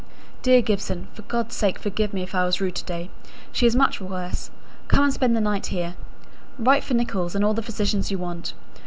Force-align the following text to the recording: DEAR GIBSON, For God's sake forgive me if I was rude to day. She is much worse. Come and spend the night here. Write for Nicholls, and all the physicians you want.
DEAR 0.41 0.63
GIBSON, 0.63 1.09
For 1.13 1.21
God's 1.21 1.53
sake 1.55 1.77
forgive 1.77 2.11
me 2.11 2.23
if 2.23 2.33
I 2.33 2.43
was 2.43 2.59
rude 2.59 2.73
to 2.73 2.83
day. 2.85 3.11
She 3.51 3.67
is 3.67 3.75
much 3.75 4.01
worse. 4.01 4.49
Come 4.87 5.03
and 5.03 5.13
spend 5.13 5.35
the 5.37 5.41
night 5.41 5.67
here. 5.67 5.95
Write 6.57 6.83
for 6.83 6.95
Nicholls, 6.95 7.35
and 7.35 7.45
all 7.45 7.53
the 7.53 7.61
physicians 7.61 8.09
you 8.09 8.17
want. 8.17 8.55